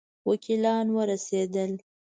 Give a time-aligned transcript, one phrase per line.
[0.29, 1.71] وکیلان ورسېدل.